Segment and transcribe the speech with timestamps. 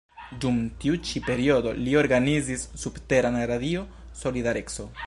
[0.45, 3.89] Dum tiu ĉi periodo li organizis subteran Radio
[4.25, 4.93] Solidareco.